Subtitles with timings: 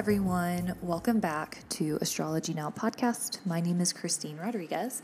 [0.00, 0.74] everyone.
[0.80, 3.38] Welcome back to Astrology Now podcast.
[3.44, 5.02] My name is Christine Rodriguez,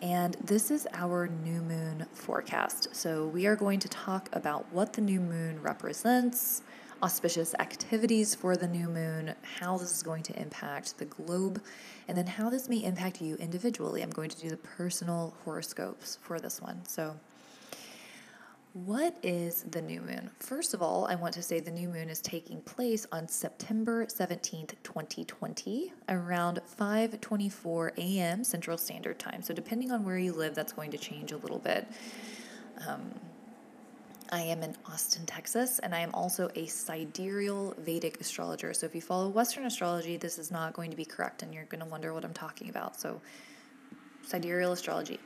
[0.00, 2.94] and this is our new moon forecast.
[2.94, 6.62] So, we are going to talk about what the new moon represents,
[7.02, 11.60] auspicious activities for the new moon, how this is going to impact the globe,
[12.06, 14.00] and then how this may impact you individually.
[14.00, 16.84] I'm going to do the personal horoscopes for this one.
[16.86, 17.16] So,
[18.84, 20.30] what is the new moon?
[20.38, 24.04] First of all, I want to say the new moon is taking place on September
[24.04, 28.44] 17th, 2020, around 5:24 a.m.
[28.44, 29.40] Central Standard Time.
[29.40, 31.88] So depending on where you live, that's going to change a little bit.
[32.86, 33.14] Um,
[34.30, 38.74] I am in Austin, Texas, and I am also a sidereal Vedic astrologer.
[38.74, 41.64] So if you follow Western astrology, this is not going to be correct, and you're
[41.64, 43.00] going to wonder what I'm talking about.
[43.00, 43.22] So,
[44.26, 45.18] sidereal astrology.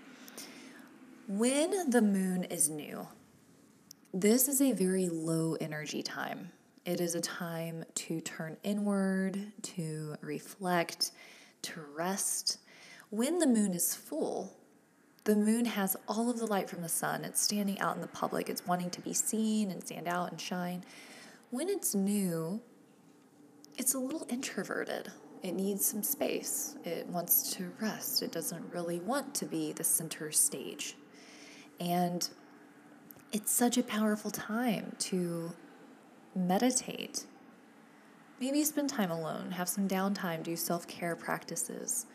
[1.26, 3.08] When the moon is new,
[4.12, 6.50] this is a very low energy time.
[6.84, 11.12] It is a time to turn inward, to reflect,
[11.62, 12.58] to rest.
[13.11, 14.56] When the moon is full,
[15.25, 17.25] the moon has all of the light from the sun.
[17.25, 20.41] It's standing out in the public, it's wanting to be seen and stand out and
[20.41, 20.84] shine.
[21.50, 22.61] When it's new,
[23.78, 25.12] it's a little introverted.
[25.42, 26.77] It needs some space.
[26.84, 28.22] It wants to rest.
[28.22, 30.97] It doesn't really want to be the center stage.
[31.78, 32.28] And
[33.32, 35.52] it's such a powerful time to
[36.34, 37.26] meditate.
[38.40, 42.06] Maybe spend time alone, have some downtime, do self care practices.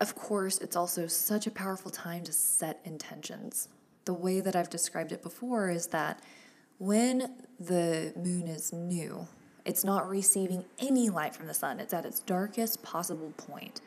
[0.00, 3.68] Of course, it's also such a powerful time to set intentions.
[4.06, 6.20] The way that I've described it before is that
[6.78, 9.28] when the moon is new,
[9.64, 13.80] it's not receiving any light from the sun, it's at its darkest possible point.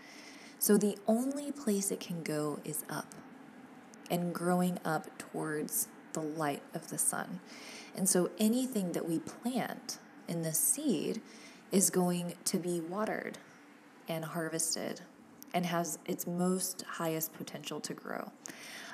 [0.60, 3.14] So the only place it can go is up
[4.10, 7.40] and growing up towards the light of the sun.
[7.96, 11.22] And so anything that we plant in the seed
[11.72, 13.38] is going to be watered
[14.08, 15.02] and harvested
[15.54, 18.32] and has its most highest potential to grow.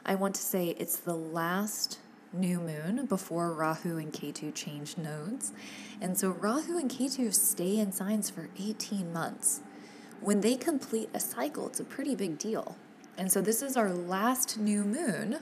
[0.06, 2.00] I want to say it's the last
[2.34, 5.54] new moon before Rahu and Ketu change nodes.
[6.02, 9.62] And so Rahu and Ketu stay in signs for 18 months.
[10.20, 12.76] When they complete a cycle, it's a pretty big deal.
[13.18, 15.40] And so this is our last new moon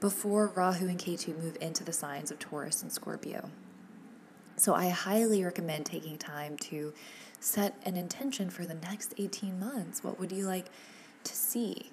[0.00, 3.50] before Rahu and Ketu move into the signs of Taurus and Scorpio.
[4.56, 6.92] So I highly recommend taking time to
[7.40, 10.04] set an intention for the next 18 months.
[10.04, 10.66] What would you like
[11.24, 11.90] to see?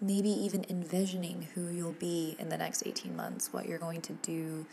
[0.00, 4.12] Maybe even envisioning who you'll be in the next 18 months, what you're going to
[4.14, 4.66] do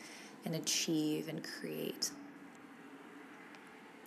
[0.43, 2.11] and achieve and create.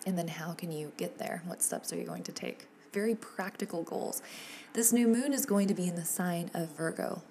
[0.07, 1.43] And then how can you get there?
[1.47, 2.67] What steps are you going to take?
[2.95, 4.23] Very practical goals.
[4.73, 7.23] This new moon is going to be in the sign of Virgo.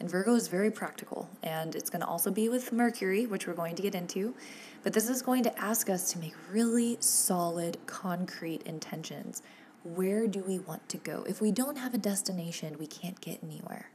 [0.00, 3.52] And Virgo is very practical, and it's going to also be with Mercury, which we're
[3.52, 4.34] going to get into.
[4.82, 9.42] But this is going to ask us to make really solid, concrete intentions.
[9.84, 11.22] Where do we want to go?
[11.28, 13.90] If we don't have a destination, we can't get anywhere.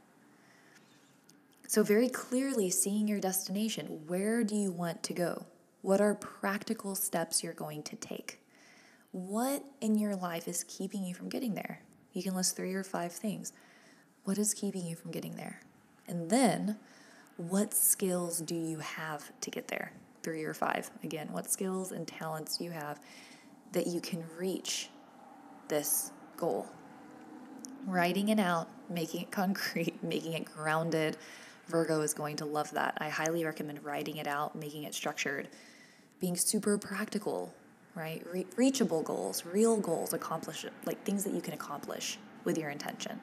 [1.66, 5.46] So, very clearly seeing your destination, where do you want to go?
[5.82, 8.38] What are practical steps you're going to take?
[9.14, 11.78] What in your life is keeping you from getting there?
[12.14, 13.52] You can list three or five things.
[14.24, 15.60] What is keeping you from getting there?
[16.08, 16.80] And then,
[17.36, 19.92] what skills do you have to get there?
[20.24, 20.90] Three or five.
[21.04, 22.98] Again, what skills and talents do you have
[23.70, 24.88] that you can reach
[25.68, 26.66] this goal?
[27.86, 31.18] Writing it out, making it concrete, making it grounded.
[31.68, 32.98] Virgo is going to love that.
[32.98, 35.50] I highly recommend writing it out, making it structured,
[36.18, 37.54] being super practical,
[37.94, 38.24] right?
[38.32, 43.20] Re- reachable goals, real goals, accomplish like things that you can accomplish with your intention.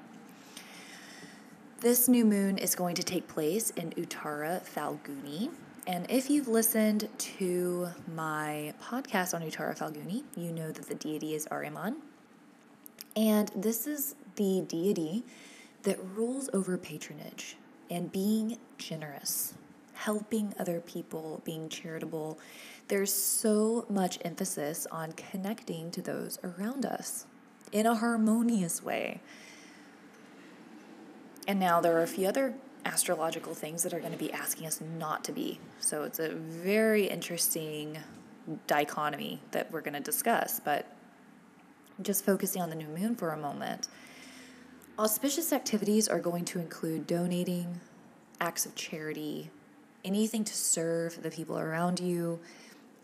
[1.82, 5.50] This new moon is going to take place in Uttara Phalguni.
[5.88, 11.34] And if you've listened to my podcast on Uttara Phalguni, you know that the deity
[11.34, 11.96] is Aryaman.
[13.16, 15.24] And this is the deity
[15.84, 17.58] that rules over patronage
[17.90, 19.56] and being generous,
[20.06, 22.40] helping other people, being charitable,
[22.88, 27.28] there's so much emphasis on connecting to those around us
[27.72, 29.22] in a harmonious way.
[31.48, 34.66] And now there are a few other astrological things that are going to be asking
[34.66, 35.60] us not to be.
[35.80, 38.00] So it's a very interesting
[38.66, 40.88] dichotomy that we're going to discuss, but
[42.02, 43.88] just focusing on the new moon for a moment.
[44.98, 47.80] Auspicious activities are going to include donating,
[48.40, 49.52] acts of charity,
[50.04, 52.40] anything to serve the people around you,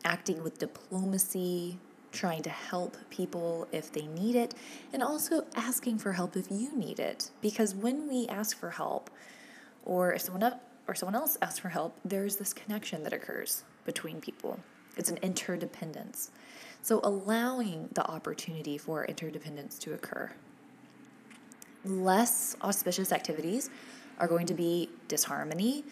[0.03, 1.79] acting with diplomacy,
[2.11, 4.53] trying to help people if they need it,
[4.93, 7.31] and also asking for help if you need it.
[7.41, 9.09] Because when we ask for help,
[9.85, 10.53] or if someone
[10.87, 14.59] or someone else asks for help, there's this connection that occurs between people.
[14.95, 16.31] It's an interdependence.
[16.81, 20.31] So, allowing the opportunity for interdependence to occur.
[21.83, 23.69] Less auspicious activities
[24.19, 25.83] are going to be disharmony,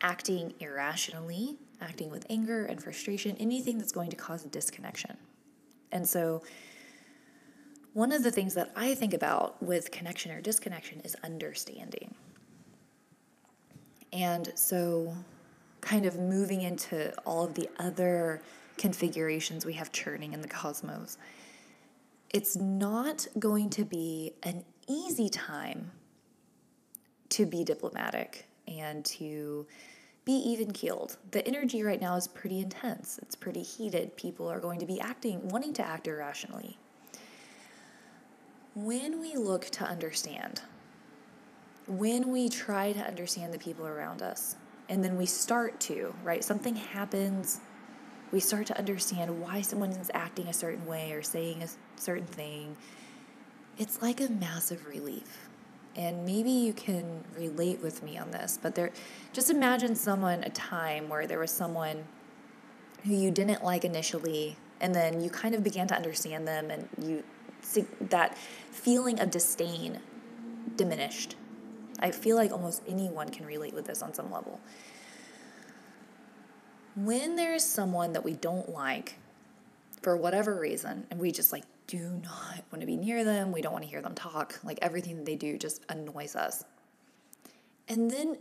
[0.00, 5.16] acting irrationally, acting with anger and frustration, anything that's going to cause a disconnection.
[5.92, 6.42] And so,
[7.94, 12.14] one of the things that I think about with connection or disconnection is understanding.
[14.12, 15.14] And so,
[15.80, 18.42] kind of moving into all of the other
[18.76, 21.18] configurations we have churning in the cosmos,
[22.32, 25.90] it's not going to be an easy time
[27.30, 29.66] to be diplomatic and to
[30.24, 31.16] be even keeled.
[31.30, 34.16] The energy right now is pretty intense, it's pretty heated.
[34.16, 36.76] People are going to be acting, wanting to act irrationally.
[38.74, 40.60] When we look to understand,
[41.86, 44.56] when we try to understand the people around us,
[44.90, 46.44] and then we start to, right?
[46.44, 47.60] Something happens,
[48.30, 51.68] we start to understand why someone is acting a certain way or saying a
[52.00, 52.76] certain thing.
[53.78, 55.47] It's like a massive relief.
[55.96, 58.92] And maybe you can relate with me on this, but there
[59.32, 62.04] just imagine someone a time where there was someone
[63.04, 66.88] who you didn't like initially and then you kind of began to understand them and
[67.02, 67.24] you
[68.00, 68.38] that
[68.70, 69.98] feeling of disdain
[70.76, 71.34] diminished.
[71.98, 74.60] I feel like almost anyone can relate with this on some level.
[76.94, 79.16] When there is someone that we don't like
[80.02, 83.60] for whatever reason, and we just like do not want to be near them, we
[83.60, 86.64] don't want to hear them talk, like everything that they do just annoys us.
[87.88, 88.36] And then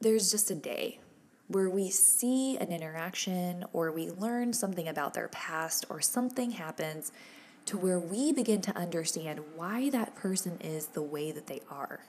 [0.00, 0.98] there's just a day
[1.46, 7.12] where we see an interaction or we learn something about their past or something happens
[7.66, 12.00] to where we begin to understand why that person is the way that they are.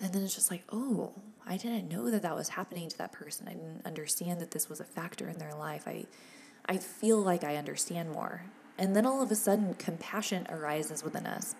[0.00, 1.12] And then it's just like, oh,
[1.46, 3.48] I didn't know that that was happening to that person.
[3.48, 5.88] I didn't understand that this was a factor in their life.
[5.88, 6.06] I,
[6.66, 8.42] I feel like I understand more.
[8.78, 11.54] And then all of a sudden, compassion arises within us.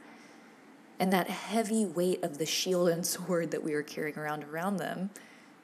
[0.98, 4.76] And that heavy weight of the shield and sword that we were carrying around around
[4.76, 5.10] them,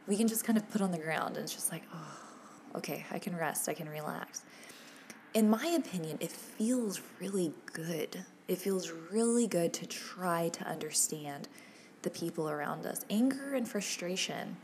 [0.07, 1.37] we can just kind of put on the ground.
[1.37, 4.43] And it's just like, oh, okay, I can rest, I can relax
[5.35, 8.25] in my opinion, it feels really good.
[8.49, 11.49] It feels really good to try to understand
[12.03, 13.05] the people around us.
[13.11, 14.57] Anger and frustration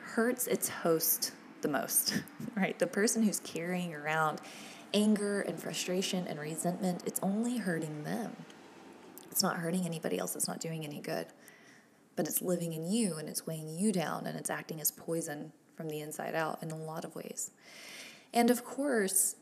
[0.00, 1.32] hurts its host
[1.62, 2.22] the most,
[2.56, 2.78] right?
[2.78, 4.40] The person who's carrying around
[4.94, 8.36] anger and frustration and resentment, it's only hurting them.
[9.30, 11.26] It's not hurting anybody else, it's not doing any good.
[12.16, 15.52] But it's living in you and it's weighing you down and it's acting as poison
[15.76, 17.52] from the inside out in a lot of ways.
[18.34, 19.36] And of course,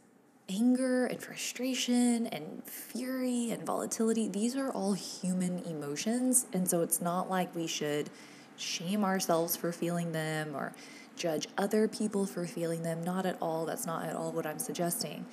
[0.48, 6.46] anger and frustration and fury and volatility, these are all human emotions.
[6.52, 8.10] And so it's not like we should
[8.56, 10.72] shame ourselves for feeling them or
[11.16, 13.02] judge other people for feeling them.
[13.02, 13.66] Not at all.
[13.66, 15.26] That's not at all what I'm suggesting.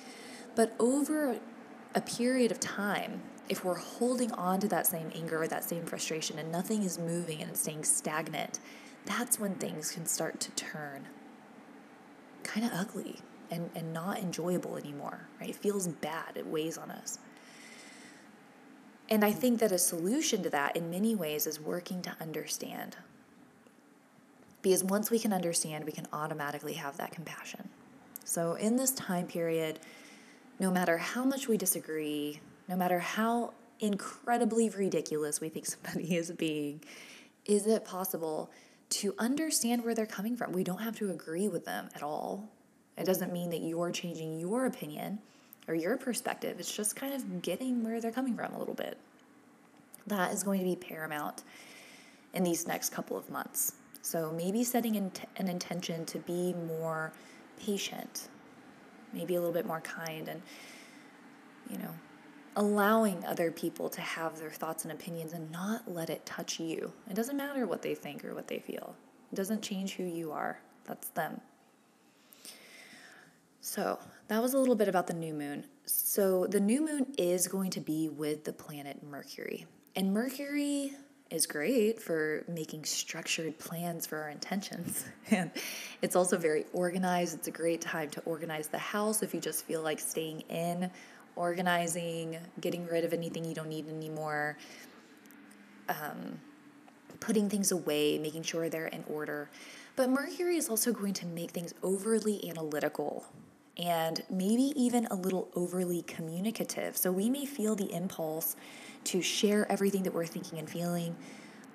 [0.54, 1.38] But over
[1.94, 5.84] a period of time, if we're holding on to that same anger or that same
[5.84, 8.58] frustration and nothing is moving and it's staying stagnant,
[9.04, 11.06] that's when things can start to turn
[12.42, 13.20] kind of ugly
[13.50, 15.50] and, and not enjoyable anymore, right?
[15.50, 17.18] It feels bad, it weighs on us.
[19.10, 22.96] And I think that a solution to that in many ways is working to understand.
[24.64, 27.68] Because once we can understand, we can automatically have that compassion.
[28.24, 29.78] So, in this time period,
[30.58, 36.30] no matter how much we disagree, no matter how incredibly ridiculous we think somebody is
[36.32, 36.80] being,
[37.44, 38.50] is it possible
[38.88, 40.52] to understand where they're coming from?
[40.52, 42.48] We don't have to agree with them at all.
[42.96, 45.18] It doesn't mean that you're changing your opinion
[45.68, 46.58] or your perspective.
[46.58, 48.96] It's just kind of getting where they're coming from a little bit.
[50.06, 51.42] That is going to be paramount
[52.32, 53.74] in these next couple of months.
[54.04, 57.10] So maybe setting an intention to be more
[57.58, 58.28] patient,
[59.14, 60.42] maybe a little bit more kind, and,
[61.70, 61.88] you know,
[62.54, 66.92] allowing other people to have their thoughts and opinions and not let it touch you.
[67.08, 68.94] It doesn't matter what they think or what they feel,
[69.32, 70.60] it doesn't change who you are.
[70.84, 71.40] That's them.
[73.62, 75.64] So, that was a little bit about the new moon.
[75.86, 79.64] So, the new moon is going to be with the planet Mercury.
[79.96, 80.92] And Mercury
[81.34, 85.04] is great for making structured plans for our intentions.
[85.30, 85.50] And
[86.02, 87.34] it's also very organized.
[87.34, 90.90] It's a great time to organize the house if you just feel like staying in,
[91.34, 94.58] organizing, getting rid of anything you don't need anymore,
[95.88, 96.38] um,
[97.20, 99.48] putting things away, making sure they're in order.
[99.96, 103.24] But Mercury is also going to make things overly analytical,
[103.76, 106.96] and maybe even a little overly communicative.
[106.96, 108.56] So we may feel the impulse
[109.04, 111.16] to share everything that we're thinking and feeling.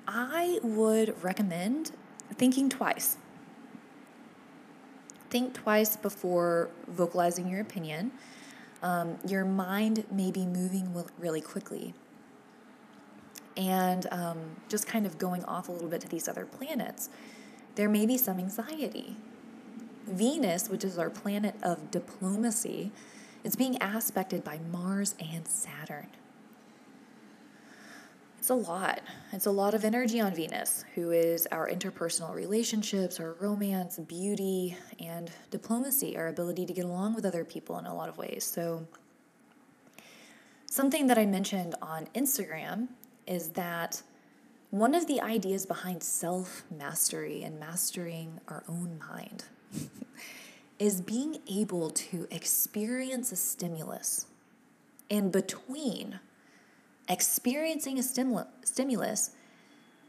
[0.07, 1.91] I would recommend
[2.35, 3.17] thinking twice.
[5.29, 8.11] think twice before vocalizing your opinion.
[8.81, 11.93] Um, your mind may be moving really quickly.
[13.57, 17.09] And um, just kind of going off a little bit to these other planets,
[17.75, 19.17] there may be some anxiety.
[20.09, 22.91] Venus, which is our planet of diplomacy,
[23.43, 26.07] is being aspected by Mars and Saturn.
[28.39, 29.01] It's a lot.
[29.33, 34.77] It's a lot of energy on Venus, who is our interpersonal relationships, our romance, beauty,
[34.99, 38.45] and diplomacy, our ability to get along with other people in a lot of ways.
[38.45, 38.87] So,
[40.65, 42.87] something that I mentioned on Instagram
[43.27, 44.01] is that
[44.71, 49.45] one of the ideas behind self mastery and mastering our own mind
[50.79, 54.25] is being able to experience a stimulus
[55.09, 56.19] in between
[57.09, 59.31] experiencing a stimul- stimulus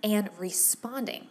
[0.05, 1.26] and responding.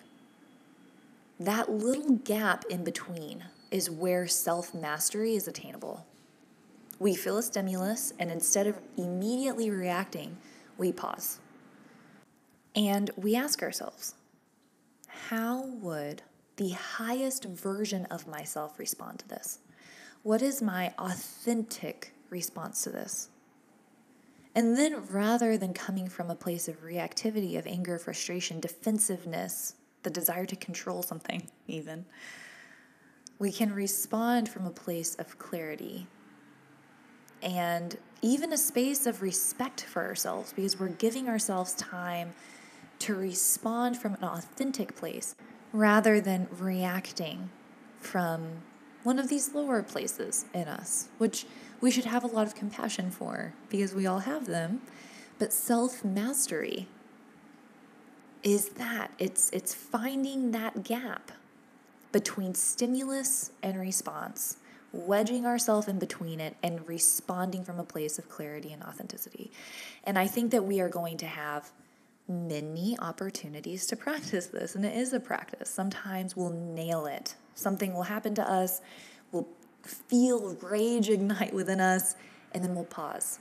[1.39, 6.05] That little gap in between is where self mastery is attainable.
[6.97, 10.37] We feel a stimulus, and instead of immediately reacting,
[10.77, 11.39] we pause.
[12.75, 14.15] And we ask ourselves,
[15.07, 16.23] how would
[16.59, 19.59] the highest version of myself respond to this?
[20.23, 23.29] What is my authentic response to this?
[24.53, 30.09] And then rather than coming from a place of reactivity, of anger, frustration, defensiveness, the
[30.09, 32.05] desire to control something, even,
[33.39, 36.07] we can respond from a place of clarity
[37.41, 42.33] and even a space of respect for ourselves because we're giving ourselves time
[42.99, 45.35] to respond from an authentic place
[45.71, 47.49] rather than reacting
[47.99, 48.61] from
[49.03, 51.45] one of these lower places in us, which
[51.81, 54.81] we should have a lot of compassion for because we all have them.
[55.37, 56.87] But self mastery
[58.43, 61.31] is that it's it's finding that gap
[62.11, 64.57] between stimulus and response,
[64.91, 69.51] wedging ourselves in between it and responding from a place of clarity and authenticity.
[70.03, 71.71] And I think that we are going to have
[72.29, 75.69] many opportunities to practice this, and it is a practice.
[75.69, 77.35] Sometimes we'll nail it.
[77.55, 78.81] Something will happen to us,
[79.31, 79.47] we'll
[79.83, 82.15] feel rage ignite within us,
[82.53, 83.39] and then we'll pause.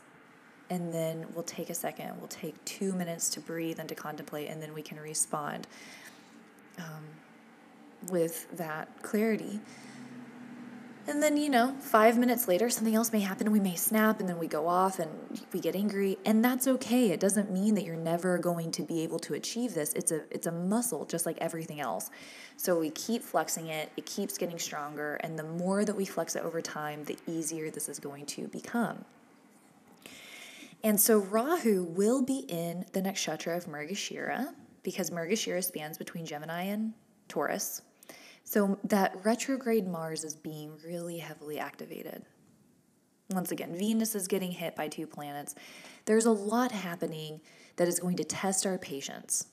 [0.70, 4.48] And then we'll take a second, we'll take two minutes to breathe and to contemplate,
[4.48, 5.66] and then we can respond
[6.78, 7.04] um,
[8.10, 9.60] with that clarity.
[11.08, 13.50] And then, you know, five minutes later, something else may happen.
[13.50, 15.10] We may snap and then we go off and
[15.54, 16.18] we get angry.
[16.26, 17.12] And that's okay.
[17.12, 19.94] It doesn't mean that you're never going to be able to achieve this.
[19.94, 22.10] It's a, it's a muscle, just like everything else.
[22.58, 25.14] So we keep flexing it, it keeps getting stronger.
[25.22, 28.46] And the more that we flex it over time, the easier this is going to
[28.48, 29.02] become.
[30.84, 36.26] And so Rahu will be in the next nakshatra of Mrigashira because Mrigashira spans between
[36.26, 36.92] Gemini and
[37.28, 37.80] Taurus.
[38.48, 42.22] So that retrograde Mars is being really heavily activated.
[43.28, 45.54] Once again, Venus is getting hit by two planets.
[46.06, 47.42] There's a lot happening
[47.76, 49.48] that is going to test our patience,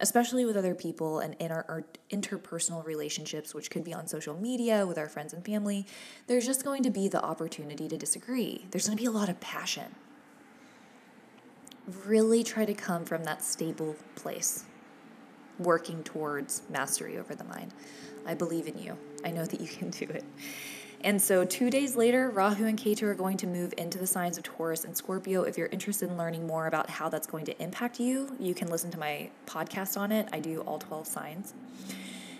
[0.00, 4.38] especially with other people and in our, our, interpersonal relationships, which could be on social
[4.38, 5.86] media with our friends and family.
[6.26, 8.66] There's just going to be the opportunity to disagree.
[8.70, 9.94] There's going to be a lot of passion.
[12.04, 14.64] Really try to come from that stable place,
[15.58, 17.72] working towards mastery over the mind.
[18.26, 18.96] I believe in you.
[19.24, 20.24] I know that you can do it.
[21.02, 24.38] And so, two days later, Rahu and Ketu are going to move into the signs
[24.38, 25.42] of Taurus and Scorpio.
[25.42, 28.68] If you're interested in learning more about how that's going to impact you, you can
[28.68, 30.28] listen to my podcast on it.
[30.32, 31.54] I do all 12 signs.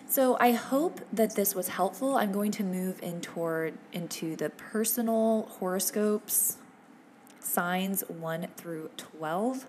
[0.09, 2.17] So, I hope that this was helpful.
[2.17, 6.57] I'm going to move in toward into the personal horoscopes,
[7.41, 9.67] signs 1 through 12.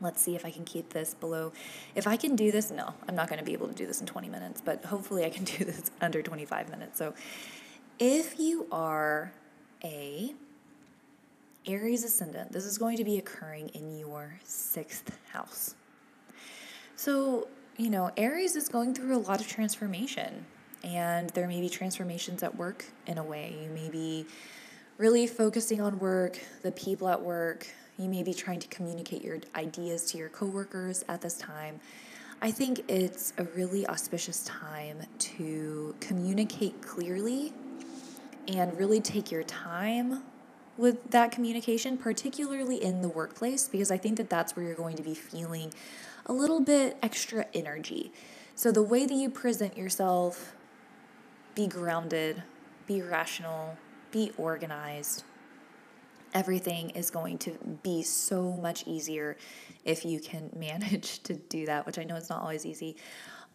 [0.00, 1.52] Let's see if I can keep this below.
[1.94, 4.00] If I can do this, no, I'm not going to be able to do this
[4.00, 6.98] in 20 minutes, but hopefully I can do this under 25 minutes.
[6.98, 7.14] So
[7.98, 9.32] if you are
[9.82, 10.34] a
[11.66, 15.74] Aries ascendant, this is going to be occurring in your sixth house.
[16.96, 20.46] So, you know, Aries is going through a lot of transformation,
[20.82, 23.54] and there may be transformations at work in a way.
[23.62, 24.26] You may be
[24.96, 27.66] really focusing on work, the people at work,
[27.98, 31.80] you may be trying to communicate your ideas to your coworkers at this time.
[32.40, 37.52] I think it's a really auspicious time to communicate clearly
[38.46, 40.22] and really take your time
[40.76, 44.96] with that communication, particularly in the workplace, because I think that that's where you're going
[44.96, 45.74] to be feeling
[46.26, 48.12] a little bit extra energy.
[48.54, 50.54] So, the way that you present yourself,
[51.56, 52.44] be grounded,
[52.86, 53.76] be rational,
[54.12, 55.24] be organized,
[56.34, 59.36] everything is going to be so much easier
[59.84, 62.96] if you can manage to do that, which I know it's not always easy.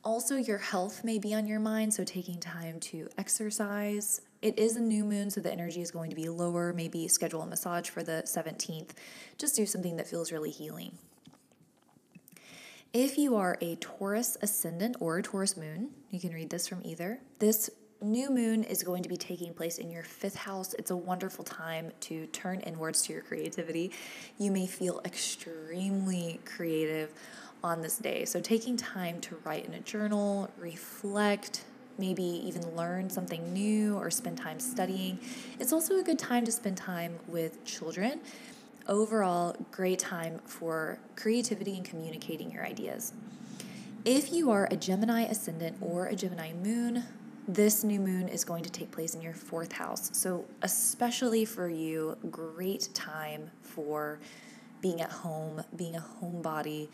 [0.03, 4.20] Also, your health may be on your mind, so taking time to exercise.
[4.42, 6.74] It is a new moon, so the energy is going to be lower.
[6.74, 8.89] Maybe schedule a massage for the 17th.
[9.38, 10.98] Just do something that feels really healing.
[12.92, 16.82] If you are a Taurus ascendant or a Taurus moon, you can read this from
[16.84, 17.22] either.
[17.39, 17.70] This
[18.03, 20.74] new moon is going to be taking place in your fifth house.
[20.77, 23.91] It's a wonderful time to turn inwards to your creativity.
[24.38, 27.12] You may feel extremely creative
[27.63, 28.25] on this day.
[28.25, 31.63] So, taking time to write in a journal, reflect,
[31.98, 35.19] maybe even learn something new or spend time studying.
[35.60, 38.19] It's also a good time to spend time with children.
[38.88, 43.13] Overall, great time for creativity and communicating your ideas.
[44.03, 47.05] If you are a Gemini ascendant or a Gemini moon,
[47.48, 50.10] this new moon is going to take place in your fourth house.
[50.14, 54.20] So, especially for you, great time for
[54.82, 56.90] being at home, being a homebody,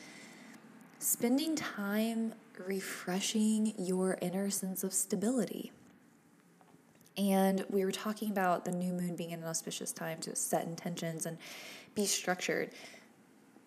[1.00, 2.34] spending time
[2.68, 5.72] refreshing your inner sense of stability.
[7.18, 11.26] And we were talking about the new moon being an auspicious time to set intentions
[11.26, 11.38] and
[11.94, 12.72] be structured,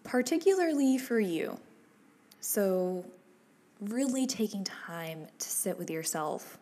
[0.04, 1.58] particularly for you.
[2.40, 3.04] So,
[3.80, 6.58] really taking time to sit with yourself,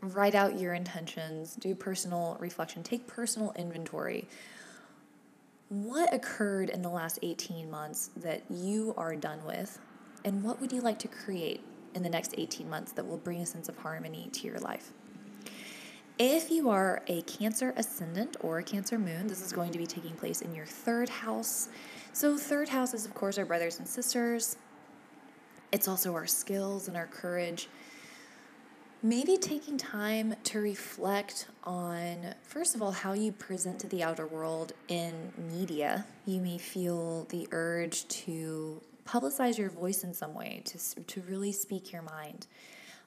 [0.00, 4.28] write out your intentions, do personal reflection, take personal inventory.
[5.68, 9.78] What occurred in the last 18 months that you are done with?
[10.24, 11.62] And what would you like to create
[11.94, 14.92] in the next 18 months that will bring a sense of harmony to your life?
[16.18, 19.86] If you are a Cancer ascendant or a Cancer moon, this is going to be
[19.86, 21.68] taking place in your third house.
[22.12, 24.56] So, third house is, of course, our brothers and sisters.
[25.70, 27.68] It's also our skills and our courage
[29.02, 34.26] maybe taking time to reflect on, first of all, how you present to the outer
[34.26, 36.06] world in media.
[36.26, 41.52] You may feel the urge to publicize your voice in some way, to, to really
[41.52, 42.46] speak your mind.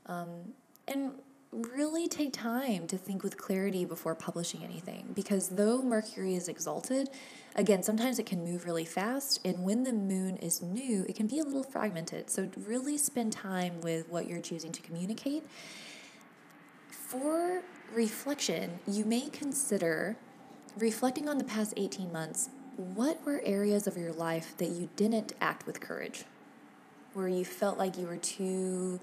[0.05, 0.53] Um,
[0.87, 1.11] and
[1.51, 7.09] really take time to think with clarity before publishing anything because though Mercury is exalted,
[7.55, 9.39] again, sometimes it can move really fast.
[9.43, 12.29] And when the moon is new, it can be a little fragmented.
[12.29, 15.43] So, really spend time with what you're choosing to communicate
[17.11, 17.61] for
[17.93, 20.15] reflection, you may consider
[20.77, 22.49] reflecting on the past 18 months.
[22.77, 26.23] What were areas of your life that you didn't act with courage?
[27.13, 29.01] Where you felt like you were too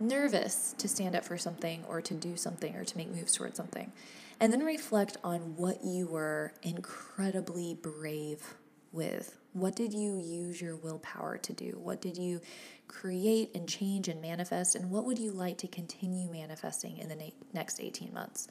[0.00, 3.56] nervous to stand up for something or to do something or to make moves towards
[3.56, 3.92] something.
[4.40, 8.54] And then reflect on what you were incredibly brave
[8.90, 9.38] with.
[9.52, 11.78] What did you use your willpower to do?
[11.80, 12.40] What did you
[12.88, 14.74] create and change and manifest?
[14.74, 18.48] And what would you like to continue manifesting in the na- next 18 months,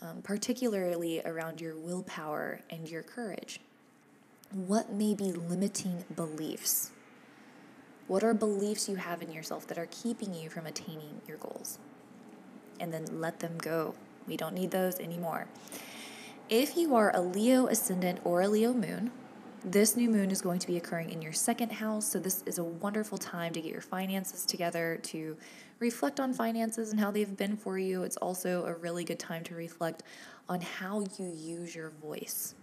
[0.00, 3.60] um, particularly around your willpower and your courage?
[4.52, 6.90] What may be limiting beliefs?
[8.06, 11.78] What are beliefs you have in yourself that are keeping you from attaining your goals?
[12.78, 13.94] And then let them go.
[14.26, 15.46] We don't need those anymore.
[16.48, 19.12] If you are a Leo ascendant or a Leo moon,
[19.64, 22.58] this new moon is going to be occurring in your second house, so this is
[22.58, 25.36] a wonderful time to get your finances together, to
[25.78, 28.02] reflect on finances and how they've been for you.
[28.02, 30.02] It's also a really good time to reflect
[30.48, 32.54] on how you use your voice.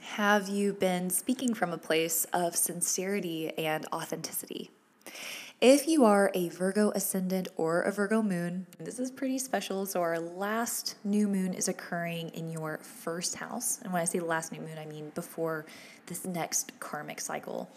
[0.00, 4.70] Have you been speaking from a place of sincerity and authenticity?
[5.62, 9.86] If you are a Virgo ascendant or a Virgo moon, this is pretty special.
[9.86, 13.78] So, our last new moon is occurring in your first house.
[13.80, 15.64] And when I say last new moon, I mean before
[16.06, 17.70] this next karmic cycle.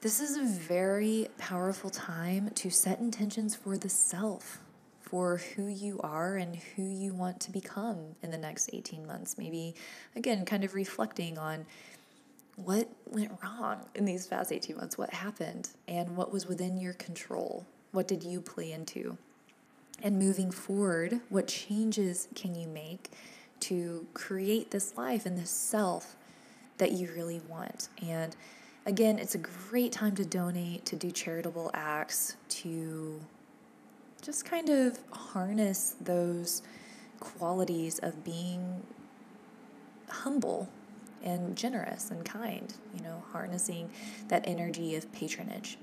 [0.00, 4.60] This is a very powerful time to set intentions for the self,
[5.00, 9.38] for who you are and who you want to become in the next 18 months.
[9.38, 9.76] Maybe,
[10.16, 11.66] again, kind of reflecting on
[12.56, 14.98] what went wrong in these past 18 months?
[14.98, 15.70] What happened?
[15.88, 17.66] And what was within your control?
[17.92, 19.16] What did you play into?
[20.02, 23.10] And moving forward, what changes can you make
[23.60, 26.16] to create this life and this self
[26.78, 27.88] that you really want?
[28.02, 28.34] And
[28.86, 33.20] again, it's a great time to donate, to do charitable acts, to
[34.22, 36.62] just kind of harness those
[37.20, 38.82] qualities of being
[40.08, 40.68] humble
[41.22, 43.90] and generous and kind, you know, harnessing
[44.28, 45.78] that energy of patronage.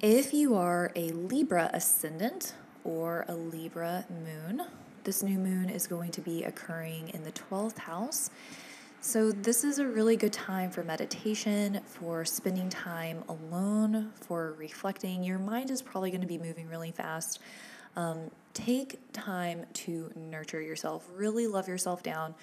[0.00, 4.66] If you are a Libra ascendant or a Libra moon,
[5.04, 8.30] this new moon is going to be occurring in the 12th house.
[9.00, 15.24] So, this is a really good time for meditation, for spending time alone, for reflecting.
[15.24, 17.40] Your mind is probably going to be moving really fast.
[17.96, 22.34] Um, take time to nurture yourself, really love yourself down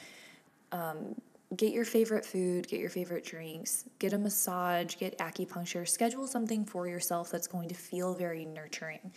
[0.72, 1.16] um,
[1.56, 6.64] get your favorite food, get your favorite drinks, get a massage, get acupuncture, schedule something
[6.64, 9.12] for yourself that's going to feel very nurturing.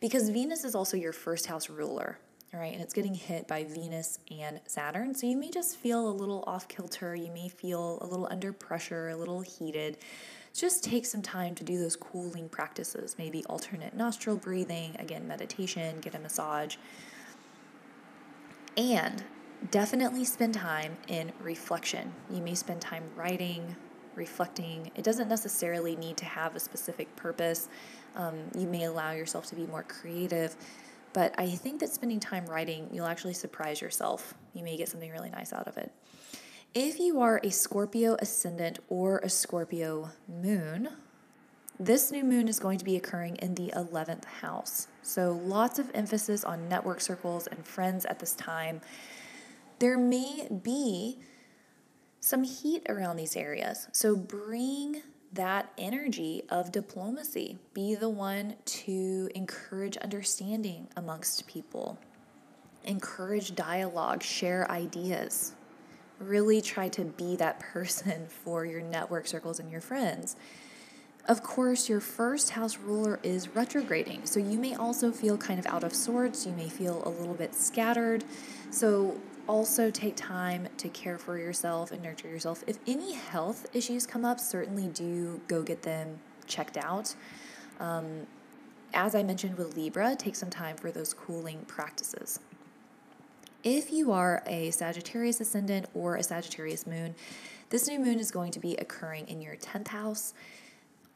[0.00, 2.18] Because Venus is also your first house ruler,
[2.54, 2.72] right?
[2.72, 5.14] And it's getting hit by Venus and Saturn.
[5.14, 7.14] So you may just feel a little off kilter.
[7.14, 9.98] You may feel a little under pressure, a little heated.
[10.54, 16.00] Just take some time to do those cooling practices, maybe alternate nostril breathing, again, meditation,
[16.00, 16.76] get a massage.
[18.76, 19.22] And
[19.70, 22.12] definitely spend time in reflection.
[22.30, 23.76] You may spend time writing,
[24.14, 24.90] reflecting.
[24.94, 27.68] It doesn't necessarily need to have a specific purpose.
[28.16, 30.56] Um, you may allow yourself to be more creative.
[31.12, 34.34] But I think that spending time writing, you'll actually surprise yourself.
[34.52, 35.92] You may get something really nice out of it.
[36.74, 40.88] If you are a Scorpio ascendant or a Scorpio moon,
[41.78, 44.88] this new moon is going to be occurring in the 11th house.
[45.02, 48.80] So, lots of emphasis on network circles and friends at this time
[49.78, 51.18] there may be
[52.20, 53.88] some heat around these areas.
[53.92, 55.02] So bring
[55.34, 57.58] that energy of diplomacy.
[57.74, 61.98] Be the one to encourage understanding amongst people,
[62.84, 65.52] encourage dialogue, share ideas.
[66.20, 70.36] Really try to be that person for your network circles and your friends.
[71.26, 75.66] Of course, your first house ruler is retrograding, so you may also feel kind of
[75.66, 76.44] out of sorts.
[76.46, 78.24] You may feel a little bit scattered.
[78.70, 82.64] So, also take time to care for yourself and nurture yourself.
[82.66, 87.14] If any health issues come up, certainly do go get them checked out.
[87.80, 88.26] Um,
[88.92, 92.38] as I mentioned with Libra, take some time for those cooling practices.
[93.62, 97.14] If you are a Sagittarius ascendant or a Sagittarius moon,
[97.70, 100.34] this new moon is going to be occurring in your 10th house,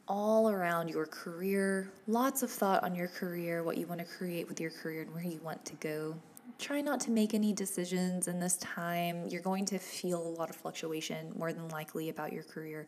[0.07, 1.91] all around your career.
[2.07, 5.13] Lots of thought on your career, what you want to create with your career, and
[5.13, 6.15] where you want to go
[6.57, 9.27] try not to make any decisions in this time.
[9.27, 12.87] You're going to feel a lot of fluctuation, more than likely, about your career.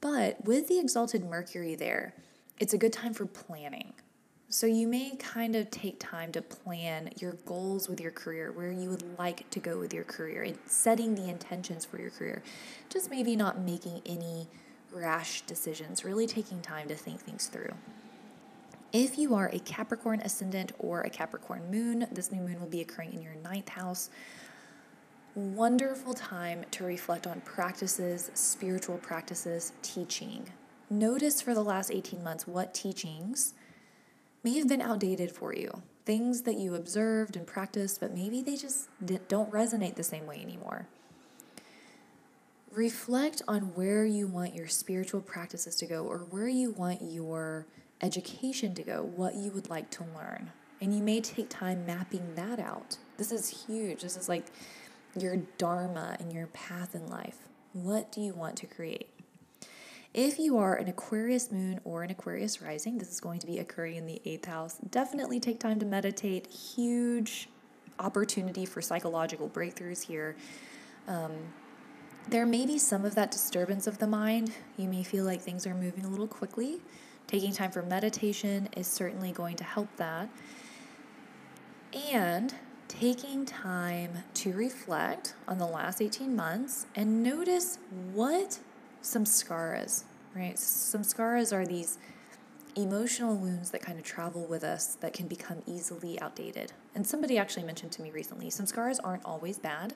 [0.00, 2.14] But with the exalted Mercury there,
[2.58, 3.92] it's a good time for planning.
[4.48, 8.72] So you may kind of take time to plan your goals with your career, where
[8.72, 12.42] you would like to go with your career, and setting the intentions for your career.
[12.88, 14.48] Just maybe not making any
[14.92, 17.72] rash decisions, really taking time to think things through.
[18.92, 22.80] If you are a Capricorn ascendant or a Capricorn moon, this new moon will be
[22.80, 24.10] occurring in your ninth house.
[25.36, 30.48] Wonderful time to reflect on practices, spiritual practices, teaching.
[30.90, 33.54] Notice for the last 18 months what teachings
[34.42, 35.82] may have been outdated for you.
[36.04, 38.88] Things that you observed and practiced, but maybe they just
[39.28, 40.88] don't resonate the same way anymore.
[42.72, 47.66] Reflect on where you want your spiritual practices to go or where you want your
[48.02, 50.50] education to go, what you would like to learn.
[50.80, 52.96] And you may take time mapping that out.
[53.18, 54.02] This is huge.
[54.02, 54.46] This is like
[55.18, 57.36] your dharma and your path in life.
[57.72, 59.08] What do you want to create?
[60.12, 63.58] If you are an Aquarius moon or an Aquarius rising, this is going to be
[63.58, 64.76] occurring in the eighth house.
[64.90, 66.48] Definitely take time to meditate.
[66.48, 67.48] Huge
[68.00, 70.34] opportunity for psychological breakthroughs here.
[71.06, 71.32] Um,
[72.28, 74.52] there may be some of that disturbance of the mind.
[74.76, 76.80] You may feel like things are moving a little quickly.
[77.30, 80.28] Taking time for meditation is certainly going to help that.
[82.12, 82.52] And
[82.88, 87.78] taking time to reflect on the last 18 months and notice
[88.12, 88.58] what
[89.00, 90.02] samskaras,
[90.34, 90.56] right?
[90.56, 91.98] Samskaras are these
[92.74, 96.72] emotional wounds that kind of travel with us that can become easily outdated.
[96.96, 99.94] And somebody actually mentioned to me recently samskaras aren't always bad,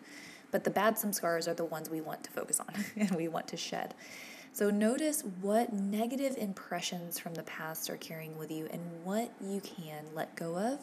[0.52, 3.48] but the bad samskaras are the ones we want to focus on and we want
[3.48, 3.92] to shed.
[4.54, 9.60] So notice what negative impressions from the past are carrying with you and what you
[9.60, 10.78] can let go of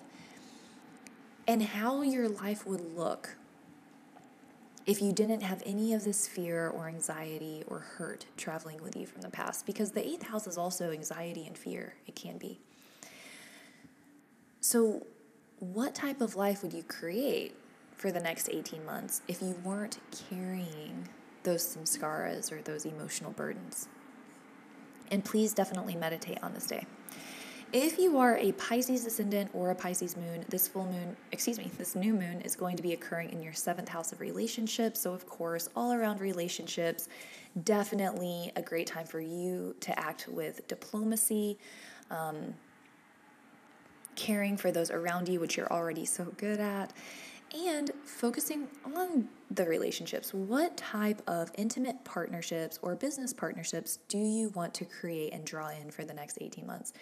[1.48, 3.38] and how your life would look
[4.86, 9.06] if you didn't have any of this fear or anxiety or hurt traveling with you
[9.06, 9.66] from the past.
[9.66, 11.94] Because the eighth house is also anxiety and fear.
[12.06, 12.60] It can be.
[14.60, 15.08] So
[15.60, 17.56] what type of life would you create
[17.96, 21.08] for the next 18 months if you weren't carrying
[21.44, 23.88] those samskaras or those emotional burdens.
[25.10, 26.86] And please definitely meditate on this day.
[27.74, 31.72] If you are a Pisces ascendant or a Pisces moon, this full moon, excuse me,
[31.78, 35.00] this new moon is going to be occurring in your seventh house of relationships.
[35.00, 37.08] So, of course, all around relationships,
[37.64, 41.58] definitely a great time for you to act with diplomacy,
[42.10, 42.56] um,
[44.18, 46.92] caring for those around you, which you're already so good at
[47.54, 50.34] and focusing on the relationships.
[50.34, 55.70] What type of intimate partnerships or business partnerships do you want to create and draw
[55.70, 56.94] in for the next 18 months?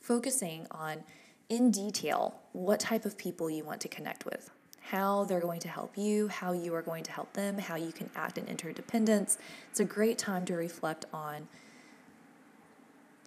[0.00, 1.02] Focusing on
[1.48, 5.68] in detail what type of people you want to connect with, how they're going to
[5.68, 9.38] help you, how you are going to help them, how you can act in interdependence.
[9.70, 11.48] It's a great time to reflect on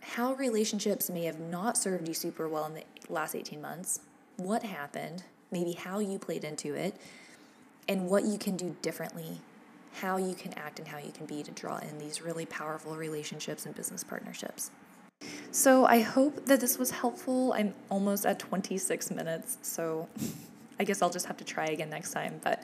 [0.02, 4.00] how relationships may have not served you super well in the last 18 months,
[4.38, 6.96] what happened, maybe how you played into it,
[7.88, 9.42] and what you can do differently,
[9.94, 12.96] how you can act and how you can be to draw in these really powerful
[12.96, 14.72] relationships and business partnerships.
[15.52, 17.54] So, I hope that this was helpful.
[17.54, 20.08] I'm almost at 26 minutes, so
[20.80, 22.40] I guess I'll just have to try again next time.
[22.42, 22.64] But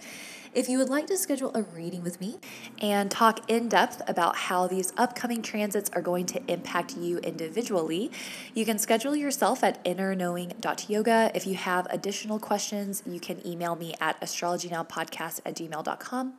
[0.56, 2.38] if you would like to schedule a reading with me
[2.82, 8.10] and talk in depth about how these upcoming transits are going to impact you individually,
[8.54, 11.32] you can schedule yourself at innerknowing.yoga.
[11.36, 16.34] If you have additional questions, you can email me at astrologynowpodcast at gmail.com.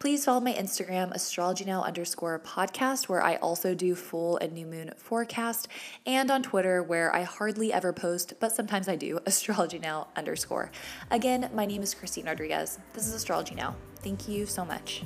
[0.00, 4.90] Please follow my Instagram, astrologynow underscore podcast, where I also do full and new moon
[4.96, 5.68] forecast,
[6.04, 10.72] and on Twitter, where I hardly ever post, but sometimes I do, astrologynow underscore.
[11.12, 12.80] Again, my name is Christine Rodriguez.
[12.94, 13.59] This is Astrology
[14.02, 15.02] Thank you so much.